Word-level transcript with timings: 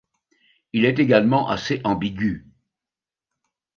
Il 0.73 0.85
est 0.85 0.97
également 0.97 1.47
assez 1.47 1.79
ambigu. 1.83 2.47